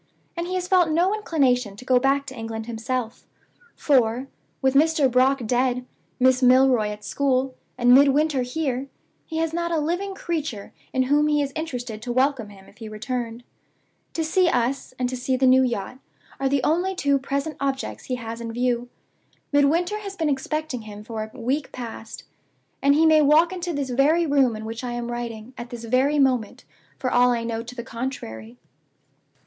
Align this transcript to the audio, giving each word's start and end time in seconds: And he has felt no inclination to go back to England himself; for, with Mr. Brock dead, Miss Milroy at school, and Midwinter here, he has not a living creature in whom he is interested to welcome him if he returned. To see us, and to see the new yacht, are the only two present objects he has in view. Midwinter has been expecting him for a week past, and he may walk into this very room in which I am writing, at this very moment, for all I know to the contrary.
And 0.35 0.47
he 0.47 0.55
has 0.55 0.67
felt 0.67 0.89
no 0.89 1.13
inclination 1.13 1.75
to 1.75 1.85
go 1.85 1.99
back 1.99 2.25
to 2.25 2.35
England 2.35 2.65
himself; 2.65 3.27
for, 3.75 4.25
with 4.59 4.73
Mr. 4.73 5.11
Brock 5.11 5.45
dead, 5.45 5.85
Miss 6.19 6.41
Milroy 6.41 6.87
at 6.89 7.03
school, 7.05 7.53
and 7.77 7.93
Midwinter 7.93 8.41
here, 8.41 8.87
he 9.27 9.37
has 9.37 9.53
not 9.53 9.71
a 9.71 9.77
living 9.77 10.15
creature 10.15 10.73
in 10.91 11.03
whom 11.03 11.27
he 11.27 11.39
is 11.39 11.53
interested 11.55 12.01
to 12.01 12.11
welcome 12.11 12.49
him 12.49 12.65
if 12.65 12.79
he 12.79 12.89
returned. 12.89 13.43
To 14.15 14.23
see 14.23 14.49
us, 14.49 14.91
and 14.97 15.07
to 15.07 15.15
see 15.15 15.37
the 15.37 15.45
new 15.45 15.61
yacht, 15.61 15.99
are 16.39 16.49
the 16.49 16.63
only 16.63 16.95
two 16.95 17.19
present 17.19 17.55
objects 17.59 18.05
he 18.05 18.15
has 18.15 18.41
in 18.41 18.51
view. 18.51 18.89
Midwinter 19.51 19.99
has 19.99 20.15
been 20.15 20.29
expecting 20.29 20.81
him 20.81 21.03
for 21.03 21.29
a 21.31 21.39
week 21.39 21.71
past, 21.71 22.23
and 22.81 22.95
he 22.95 23.05
may 23.05 23.21
walk 23.21 23.53
into 23.53 23.71
this 23.71 23.91
very 23.91 24.25
room 24.25 24.55
in 24.55 24.65
which 24.65 24.83
I 24.83 24.93
am 24.93 25.11
writing, 25.11 25.53
at 25.59 25.69
this 25.69 25.83
very 25.83 26.17
moment, 26.17 26.65
for 26.97 27.11
all 27.11 27.29
I 27.29 27.43
know 27.43 27.61
to 27.61 27.75
the 27.75 27.83
contrary. 27.83 28.57